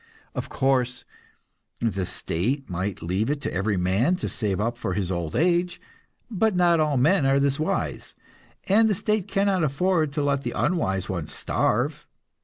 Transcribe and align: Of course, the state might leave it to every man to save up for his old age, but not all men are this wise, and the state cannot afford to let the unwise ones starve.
Of 0.33 0.49
course, 0.49 1.05
the 1.79 2.07
state 2.07 2.67
might 2.67 3.03
leave 3.03 3.29
it 3.29 3.39
to 3.41 3.53
every 3.53 3.77
man 3.77 4.15
to 4.15 4.27
save 4.29 4.59
up 4.59 4.75
for 4.75 4.95
his 4.95 5.11
old 5.11 5.35
age, 5.35 5.79
but 6.27 6.55
not 6.55 6.79
all 6.79 6.97
men 6.97 7.23
are 7.27 7.39
this 7.39 7.59
wise, 7.59 8.15
and 8.63 8.89
the 8.89 8.95
state 8.95 9.27
cannot 9.27 9.63
afford 9.63 10.11
to 10.13 10.23
let 10.23 10.41
the 10.41 10.53
unwise 10.53 11.07
ones 11.07 11.31
starve. 11.31 12.07